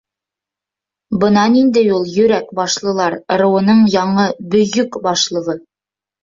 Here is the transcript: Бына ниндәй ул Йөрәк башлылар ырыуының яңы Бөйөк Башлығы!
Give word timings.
Бына 1.23 1.43
ниндәй 1.55 1.91
ул 1.97 2.09
Йөрәк 2.13 2.47
башлылар 2.61 3.17
ырыуының 3.37 3.85
яңы 3.97 4.27
Бөйөк 4.57 4.99
Башлығы! 5.07 5.57